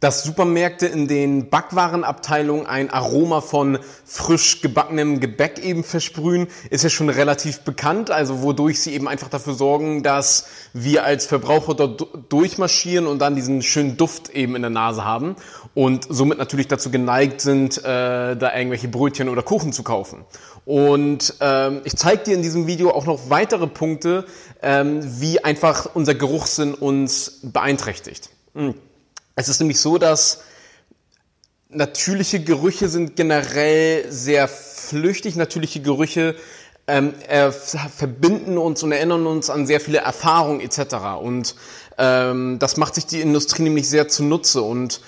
[0.00, 6.88] Dass Supermärkte in den Backwarenabteilungen ein Aroma von frisch gebackenem Gebäck eben versprühen, ist ja
[6.88, 8.10] schon relativ bekannt.
[8.10, 13.36] Also wodurch sie eben einfach dafür sorgen, dass wir als Verbraucher dort durchmarschieren und dann
[13.36, 15.36] diesen schönen Duft eben in der Nase haben
[15.74, 20.24] und somit natürlich dazu geneigt sind, äh, da irgendwelche Brötchen oder Kuchen zu kaufen.
[20.64, 24.24] Und ähm, ich zeige dir in diesem Video auch noch weitere Punkte,
[24.62, 28.30] ähm, wie einfach unser Geruchssinn uns beeinträchtigt.
[28.54, 28.74] Hm.
[29.40, 30.42] Es ist nämlich so, dass
[31.70, 35.34] natürliche Gerüche sind generell sehr flüchtig.
[35.34, 36.34] Natürliche Gerüche
[36.86, 40.94] ähm, äh, verbinden uns und erinnern uns an sehr viele Erfahrungen etc.
[41.22, 41.56] Und
[41.96, 44.60] ähm, das macht sich die Industrie nämlich sehr zunutze.
[44.60, 45.00] Und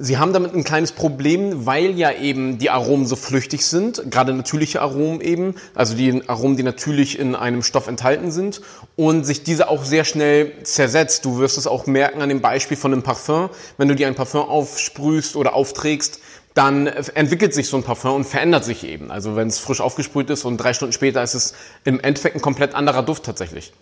[0.00, 4.32] Sie haben damit ein kleines Problem, weil ja eben die Aromen so flüchtig sind, gerade
[4.32, 8.60] natürliche Aromen eben, also die Aromen, die natürlich in einem Stoff enthalten sind
[8.94, 11.24] und sich diese auch sehr schnell zersetzt.
[11.24, 13.50] Du wirst es auch merken an dem Beispiel von einem Parfum.
[13.76, 16.20] Wenn du dir ein Parfum aufsprühst oder aufträgst,
[16.54, 19.10] dann entwickelt sich so ein Parfum und verändert sich eben.
[19.10, 22.42] Also wenn es frisch aufgesprüht ist und drei Stunden später ist es im Endeffekt ein
[22.42, 23.72] komplett anderer Duft tatsächlich.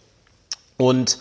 [0.78, 1.18] Und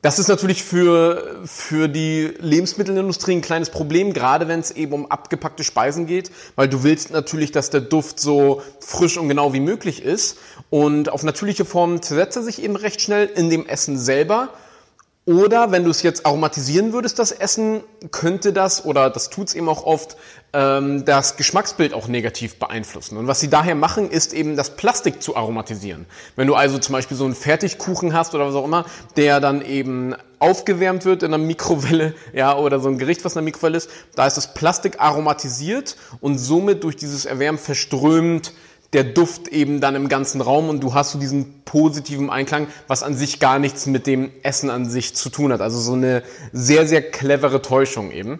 [0.00, 5.10] das ist natürlich für, für die Lebensmittelindustrie ein kleines Problem, gerade wenn es eben um
[5.10, 9.60] abgepackte Speisen geht, weil du willst natürlich, dass der Duft so frisch und genau wie
[9.60, 10.38] möglich ist.
[10.70, 14.48] Und auf natürliche Formen zersetzt er sich eben recht schnell in dem Essen selber.
[15.24, 19.54] Oder wenn du es jetzt aromatisieren würdest, das Essen, könnte das, oder das tut es
[19.54, 20.16] eben auch oft,
[20.52, 23.16] ähm, das Geschmacksbild auch negativ beeinflussen.
[23.16, 26.06] Und was sie daher machen, ist eben das Plastik zu aromatisieren.
[26.36, 28.84] Wenn du also zum Beispiel so einen Fertigkuchen hast oder was auch immer,
[29.16, 33.38] der dann eben aufgewärmt wird in einer Mikrowelle, ja, oder so ein Gericht, was in
[33.38, 38.52] der Mikrowelle ist, da ist das Plastik aromatisiert und somit durch dieses Erwärmen verströmt
[38.92, 43.02] der Duft eben dann im ganzen Raum und du hast so diesen positiven Einklang, was
[43.02, 45.62] an sich gar nichts mit dem Essen an sich zu tun hat.
[45.62, 48.38] Also so eine sehr, sehr clevere Täuschung eben.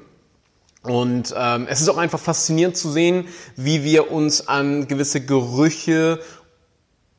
[0.83, 6.19] Und ähm, es ist auch einfach faszinierend zu sehen, wie wir uns an gewisse Gerüche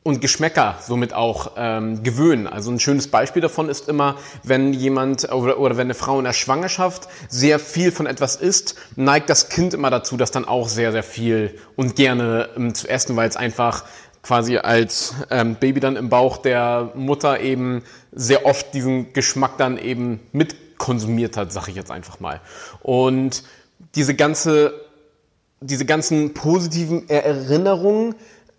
[0.02, 2.46] und Geschmäcker somit auch ähm, gewöhnen.
[2.46, 6.26] Also ein schönes Beispiel davon ist immer, wenn jemand oder, oder wenn eine Frau in
[6.26, 10.68] der Schwangerschaft sehr viel von etwas isst, neigt das Kind immer dazu, das dann auch
[10.68, 13.84] sehr, sehr viel und gerne ähm, zu essen, weil es einfach
[14.22, 19.78] quasi als ähm, Baby dann im Bauch der Mutter eben sehr oft diesen Geschmack dann
[19.78, 22.40] eben mit konsumiert hat, sage ich jetzt einfach mal.
[22.82, 23.44] Und
[23.94, 24.74] diese ganze,
[25.60, 28.14] diese ganzen positiven Erinnerungen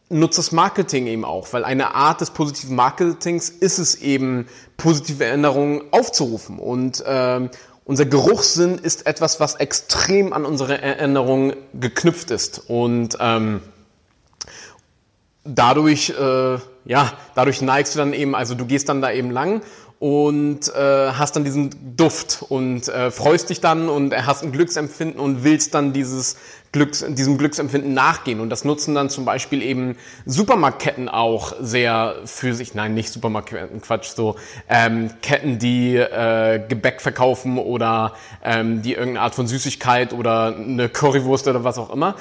[0.10, 4.48] nutzt das Marketing eben auch, weil eine Art des positiven Marketings ist es eben,
[4.78, 6.60] positive Erinnerungen aufzurufen.
[6.60, 7.50] Und ähm,
[7.86, 12.64] unser Geruchssinn ist etwas, was extrem an unsere Erinnerungen geknüpft ist.
[12.68, 13.62] Und ähm,
[15.46, 19.62] dadurch, äh, ja, dadurch neigst du dann eben, also du gehst dann da eben lang
[20.00, 25.20] und äh, hast dann diesen Duft und äh, freust dich dann und hast ein Glücksempfinden
[25.20, 26.36] und willst dann dieses
[26.74, 28.42] Glücks, diesem Glücksempfinden nachgehen.
[28.42, 29.96] Und das nutzen dann zum Beispiel eben
[30.26, 32.74] Supermarktketten auch sehr für sich.
[32.74, 34.36] Nein, nicht Supermarktketten, Quatsch, so
[34.68, 38.14] ähm, Ketten, die äh, Gebäck verkaufen oder
[38.44, 42.16] ähm, die irgendeine Art von Süßigkeit oder eine Currywurst oder was auch immer.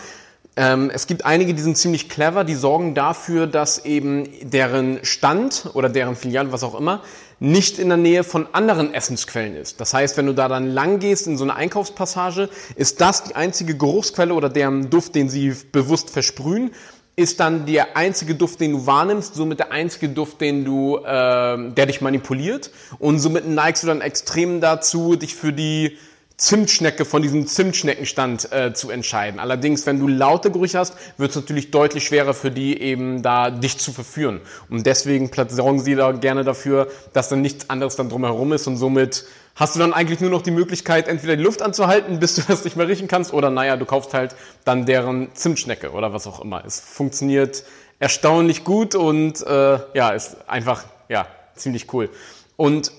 [0.56, 5.70] Ähm, es gibt einige, die sind ziemlich clever, die sorgen dafür, dass eben deren Stand
[5.74, 7.02] oder deren Filiale, was auch immer,
[7.40, 9.80] nicht in der Nähe von anderen Essensquellen ist.
[9.80, 13.34] Das heißt, wenn du da dann lang gehst in so eine Einkaufspassage, ist das die
[13.34, 16.70] einzige Geruchsquelle oder deren Duft, den sie bewusst versprühen,
[17.16, 21.70] ist dann der einzige Duft, den du wahrnimmst, somit der einzige Duft, den du, äh,
[21.70, 25.96] der dich manipuliert und somit neigst du dann extrem dazu, dich für die
[26.36, 29.38] Zimtschnecke von diesem Zimtschneckenstand äh, zu entscheiden.
[29.38, 33.50] Allerdings, wenn du laute Gerüche hast, wird es natürlich deutlich schwerer für die eben da
[33.50, 34.40] dich zu verführen.
[34.68, 38.76] Und deswegen sorgen sie da gerne dafür, dass dann nichts anderes dann drumherum ist und
[38.76, 42.42] somit hast du dann eigentlich nur noch die Möglichkeit, entweder die Luft anzuhalten, bis du
[42.42, 44.34] das nicht mehr riechen kannst, oder naja, du kaufst halt
[44.64, 46.64] dann deren Zimtschnecke oder was auch immer.
[46.64, 47.62] Es funktioniert
[48.00, 52.10] erstaunlich gut und äh, ja, ist einfach ja ziemlich cool.
[52.56, 52.90] Und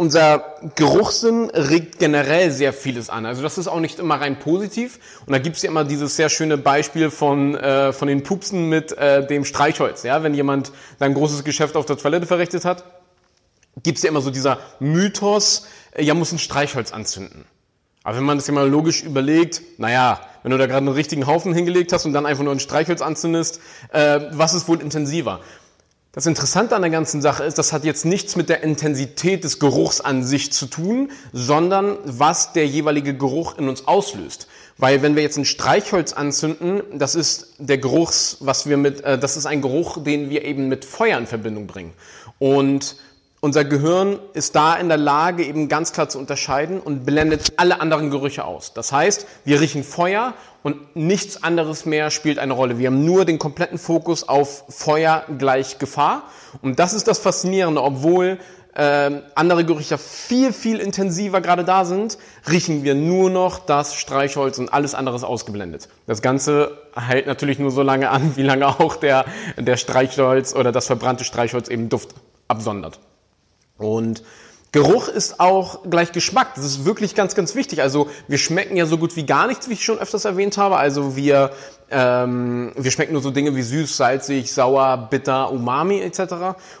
[0.00, 3.26] unser Geruchssinn regt generell sehr vieles an.
[3.26, 4.98] Also das ist auch nicht immer rein positiv.
[5.26, 8.92] Und da gibt's ja immer dieses sehr schöne Beispiel von, äh, von den Pupsen mit
[8.92, 10.02] äh, dem Streichholz.
[10.02, 10.22] Ja?
[10.22, 12.82] Wenn jemand sein großes Geschäft auf der Toilette verrichtet hat,
[13.82, 17.44] gibt's ja immer so dieser Mythos, äh, ja, muss ein Streichholz anzünden.
[18.02, 21.26] Aber wenn man das ja mal logisch überlegt, naja, wenn du da gerade einen richtigen
[21.26, 23.60] Haufen hingelegt hast und dann einfach nur ein Streichholz anzündest,
[23.92, 25.40] äh, was ist wohl intensiver?
[26.12, 29.60] Das Interessante an der ganzen Sache ist, das hat jetzt nichts mit der Intensität des
[29.60, 34.48] Geruchs an sich zu tun, sondern was der jeweilige Geruch in uns auslöst.
[34.76, 39.20] Weil wenn wir jetzt ein Streichholz anzünden, das ist der Geruchs, was wir mit, äh,
[39.20, 41.92] das ist ein Geruch, den wir eben mit Feuer in Verbindung bringen.
[42.40, 42.96] Und
[43.40, 47.80] unser Gehirn ist da in der Lage, eben ganz klar zu unterscheiden und blendet alle
[47.80, 48.74] anderen Gerüche aus.
[48.74, 52.78] Das heißt, wir riechen Feuer und nichts anderes mehr spielt eine Rolle.
[52.78, 56.24] Wir haben nur den kompletten Fokus auf Feuer gleich Gefahr.
[56.60, 58.38] Und das ist das Faszinierende, obwohl
[58.74, 62.18] äh, andere Gerüche viel, viel intensiver gerade da sind,
[62.50, 65.88] riechen wir nur noch das Streichholz und alles andere ist ausgeblendet.
[66.06, 69.24] Das Ganze hält natürlich nur so lange an, wie lange auch der,
[69.56, 72.10] der Streichholz oder das verbrannte Streichholz eben Duft
[72.48, 73.00] absondert.
[73.80, 74.22] Und
[74.72, 76.54] Geruch ist auch gleich Geschmack.
[76.54, 77.82] Das ist wirklich ganz, ganz wichtig.
[77.82, 80.76] Also wir schmecken ja so gut wie gar nichts, wie ich schon öfters erwähnt habe.
[80.76, 81.50] Also wir,
[81.90, 86.20] ähm, wir schmecken nur so Dinge wie süß, salzig, sauer, bitter, umami etc.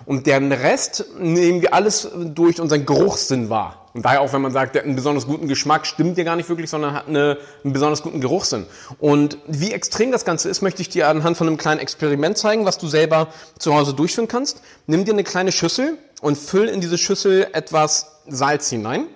[0.06, 3.88] Und den Rest nehmen wir alles durch unseren Geruchssinn wahr.
[3.92, 6.36] Und daher auch, wenn man sagt, der hat einen besonders guten Geschmack, stimmt ja gar
[6.36, 8.66] nicht wirklich, sondern hat eine, einen besonders guten Geruchssinn.
[9.00, 12.64] Und wie extrem das Ganze ist, möchte ich dir anhand von einem kleinen Experiment zeigen,
[12.66, 13.26] was du selber
[13.58, 14.62] zu Hause durchführen kannst.
[14.86, 19.06] Nimm dir eine kleine Schüssel und füll in diese Schüssel etwas Salz hinein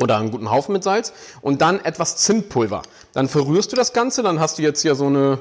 [0.00, 2.82] oder einen guten Haufen mit Salz und dann etwas Zimtpulver.
[3.12, 5.40] Dann verrührst du das Ganze, dann hast du jetzt hier so eine,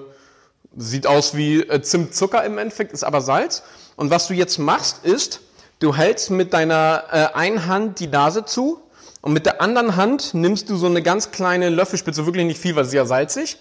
[0.75, 3.63] sieht aus wie äh, Zimtzucker im Endeffekt, ist aber Salz.
[3.95, 5.41] Und was du jetzt machst, ist,
[5.79, 8.81] du hältst mit deiner äh, einen Hand die Nase zu
[9.21, 12.75] und mit der anderen Hand nimmst du so eine ganz kleine Löffelspitze, wirklich nicht viel,
[12.75, 13.57] weil ist ja salzig,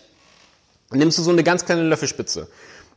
[0.90, 2.48] nimmst du so eine ganz kleine Löffelspitze.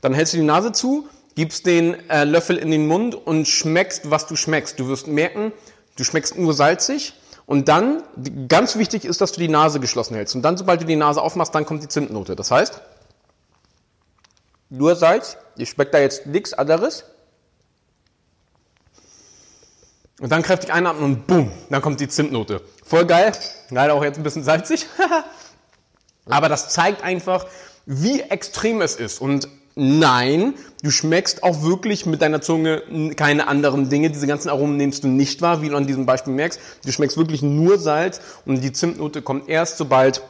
[0.02, 1.08] Dann hältst du die Nase zu
[1.40, 4.78] gibst den äh, Löffel in den Mund und schmeckst, was du schmeckst.
[4.78, 5.54] Du wirst merken,
[5.96, 7.14] du schmeckst nur salzig.
[7.46, 8.04] Und dann,
[8.50, 10.36] ganz wichtig ist, dass du die Nase geschlossen hältst.
[10.36, 12.36] Und dann, sobald du die Nase aufmachst, dann kommt die Zimtnote.
[12.36, 12.82] Das heißt,
[14.70, 17.06] nur Salz, ich schmeckt da jetzt nichts anderes.
[20.20, 22.62] Und dann kräftig einatmen und boom, dann kommt die Zimtnote.
[22.84, 23.32] Voll geil,
[23.70, 24.88] leider auch jetzt ein bisschen salzig.
[26.26, 27.48] Aber das zeigt einfach,
[27.86, 29.22] wie extrem es ist.
[29.22, 29.48] Und
[29.82, 32.84] Nein, du schmeckst auch wirklich mit deiner Zunge
[33.16, 34.10] keine anderen Dinge.
[34.10, 36.60] Diese ganzen Aromen nimmst du nicht wahr, wie du an diesem Beispiel merkst.
[36.84, 40.22] Du schmeckst wirklich nur Salz und die Zimtnote kommt erst, sobald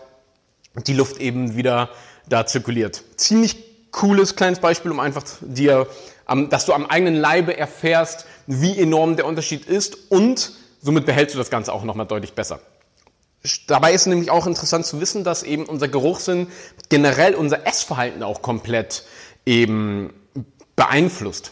[0.85, 1.89] die Luft eben wieder
[2.27, 3.03] da zirkuliert.
[3.15, 3.57] Ziemlich
[3.89, 5.87] cooles kleines Beispiel, um einfach dir,
[6.51, 11.39] dass du am eigenen Leibe erfährst, wie enorm der Unterschied ist und somit behältst du
[11.39, 12.59] das Ganze auch nochmal deutlich besser.
[13.67, 16.47] Dabei ist nämlich auch interessant zu wissen, dass eben unser Geruchssinn
[16.89, 19.05] generell unser Essverhalten auch komplett
[19.49, 20.13] eben
[20.75, 21.51] beeinflusst.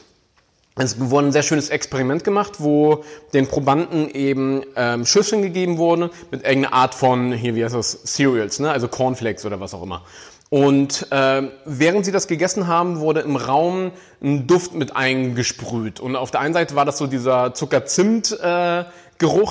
[0.75, 3.03] Es wurde ein sehr schönes Experiment gemacht, wo
[3.33, 8.03] den Probanden eben ähm, Schüsseln gegeben wurden mit irgendeiner Art von, hier wie heißt das,
[8.03, 8.69] Cereals, ne?
[8.69, 10.03] also Cornflakes oder was auch immer.
[10.49, 13.91] Und äh, während sie das gegessen haben, wurde im Raum
[14.21, 15.99] ein Duft mit eingesprüht.
[15.99, 18.85] Und auf der einen Seite war das so dieser Zucker-Zimt-Geruch, äh,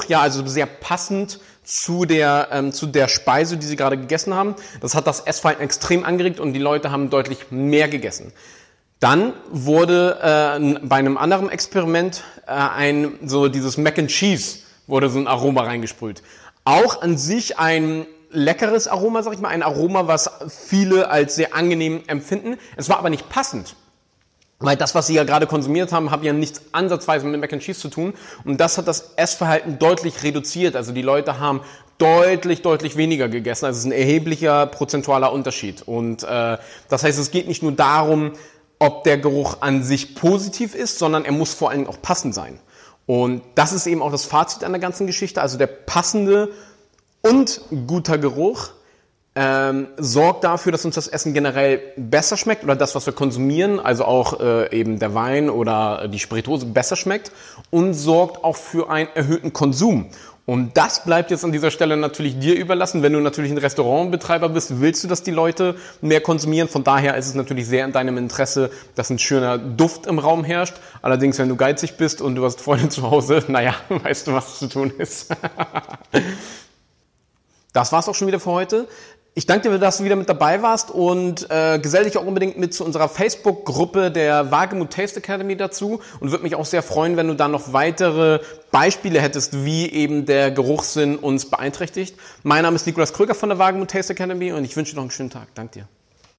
[0.09, 4.55] ja, also sehr passend zu der, ähm, zu der Speise, die sie gerade gegessen haben.
[4.81, 8.33] Das hat das Essverhalten extrem angeregt und die Leute haben deutlich mehr gegessen.
[9.01, 15.11] Dann wurde äh, bei einem anderen Experiment äh, ein so dieses Mac and Cheese wurde
[15.11, 16.23] so ein Aroma reingesprüht.
[16.65, 21.55] Auch an sich ein leckeres Aroma, sag ich mal, ein Aroma, was viele als sehr
[21.55, 22.57] angenehm empfinden.
[22.77, 23.77] Es war aber nicht passend.
[24.58, 27.62] Weil das, was sie ja gerade konsumiert haben, hat ja nichts ansatzweise mit Mac and
[27.62, 28.14] Cheese zu tun.
[28.44, 30.76] Und das hat das Essverhalten deutlich reduziert.
[30.76, 31.61] Also die Leute haben
[31.99, 33.67] deutlich, deutlich weniger gegessen.
[33.67, 35.82] Also es ist ein erheblicher prozentualer Unterschied.
[35.82, 36.56] Und äh,
[36.88, 38.32] das heißt, es geht nicht nur darum,
[38.79, 42.58] ob der Geruch an sich positiv ist, sondern er muss vor allem auch passend sein.
[43.06, 45.41] Und das ist eben auch das Fazit an der ganzen Geschichte.
[45.43, 46.50] Also der passende
[47.23, 48.70] und guter Geruch
[49.37, 53.79] ähm, sorgt dafür, dass uns das Essen generell besser schmeckt oder das, was wir konsumieren,
[53.79, 57.31] also auch äh, eben der Wein oder die Spirituose besser schmeckt
[57.70, 60.08] und sorgt auch für einen erhöhten Konsum.
[60.46, 63.03] Und das bleibt jetzt an dieser Stelle natürlich dir überlassen.
[63.03, 66.69] Wenn du natürlich ein Restaurantbetreiber bist, willst du, dass die Leute mehr konsumieren.
[66.69, 70.44] Von daher ist es natürlich sehr in deinem Interesse, dass ein schöner Duft im Raum
[70.44, 70.77] herrscht.
[71.03, 74.60] Allerdings, wenn du geizig bist und du hast Freunde zu Hause, naja, weißt du, was
[74.60, 75.31] zu tun ist.
[77.72, 78.87] das war's auch schon wieder für heute.
[79.38, 82.56] Ich danke dir, dass du wieder mit dabei warst und äh, gesell dich auch unbedingt
[82.56, 87.19] mit zu unserer Facebook-Gruppe der Wagemut Taste Academy dazu und würde mich auch sehr freuen,
[87.19, 88.40] wenn du da noch weitere
[88.70, 92.16] Beispiele hättest, wie eben der Geruchssinn uns beeinträchtigt.
[92.44, 95.02] Mein Name ist Nikolas Kröger von der Wagemut Taste Academy und ich wünsche dir noch
[95.02, 95.48] einen schönen Tag.
[95.55, 95.88] Danke dir.